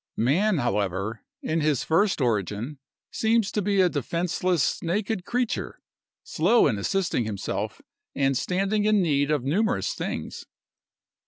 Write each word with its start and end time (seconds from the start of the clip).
Man, 0.17 0.57
however, 0.57 1.21
in 1.43 1.61
his 1.61 1.83
first 1.83 2.21
origin, 2.21 2.79
seems 3.11 3.51
to 3.51 3.61
be 3.61 3.79
a 3.79 3.87
defenceless, 3.87 4.81
naked 4.81 5.25
creature, 5.25 5.79
slow 6.23 6.65
in 6.65 6.79
assisting 6.79 7.25
himself, 7.25 7.83
and 8.15 8.35
standing 8.35 8.85
in 8.85 9.03
need 9.03 9.29
of 9.29 9.43
numerous 9.43 9.93
things. 9.93 10.47